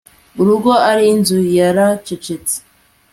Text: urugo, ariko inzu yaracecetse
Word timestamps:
urugo, 0.39 0.71
ariko 0.89 1.09
inzu 1.13 1.37
yaracecetse 1.57 2.55